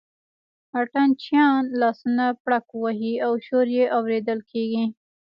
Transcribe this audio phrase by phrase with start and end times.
[0.79, 4.85] اتڼ چیان لاسونه پړک وهي او شور یې اورېدل کېږي.